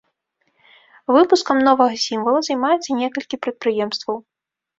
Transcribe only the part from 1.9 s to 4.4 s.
сімвала займаецца некалькі прадпрыемстваў.